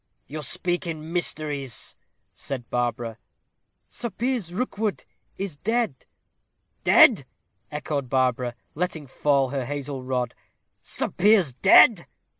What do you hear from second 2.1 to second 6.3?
said Barbara. "Sir Piers Rookwood is dead."